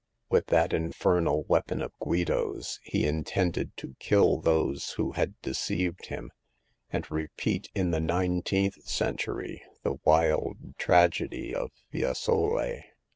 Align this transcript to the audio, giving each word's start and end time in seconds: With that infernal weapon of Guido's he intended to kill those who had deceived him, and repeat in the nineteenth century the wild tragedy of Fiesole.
With 0.31 0.47
that 0.47 0.73
infernal 0.73 1.43
weapon 1.43 1.79
of 1.79 1.93
Guido's 1.99 2.79
he 2.81 3.05
intended 3.05 3.77
to 3.77 3.95
kill 3.99 4.39
those 4.41 4.93
who 4.93 5.11
had 5.11 5.39
deceived 5.43 6.07
him, 6.07 6.31
and 6.89 7.05
repeat 7.11 7.69
in 7.75 7.91
the 7.91 7.99
nineteenth 7.99 8.81
century 8.87 9.61
the 9.83 9.99
wild 10.03 10.75
tragedy 10.79 11.53
of 11.53 11.69
Fiesole. 11.93 12.81